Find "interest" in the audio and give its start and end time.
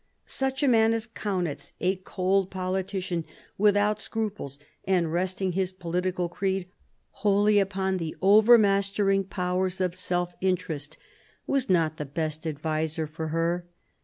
10.41-10.97